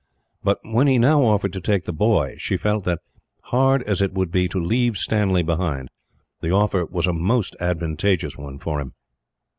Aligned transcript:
But 0.43 0.57
when 0.63 0.87
he 0.87 0.97
now 0.97 1.21
offered 1.21 1.53
to 1.53 1.61
take 1.61 1.83
the 1.83 1.93
boy 1.93 2.33
she 2.39 2.57
felt 2.57 2.85
that, 2.85 3.01
hard 3.43 3.83
as 3.83 4.01
it 4.01 4.13
would 4.13 4.31
be 4.31 4.47
to 4.47 4.57
leave 4.57 4.97
Stanley 4.97 5.43
behind, 5.43 5.89
the 6.39 6.49
offer 6.51 6.83
was 6.85 7.05
a 7.05 7.13
most 7.13 7.55
advantageous 7.59 8.35
one 8.35 8.57
for 8.57 8.81
him. 8.81 8.93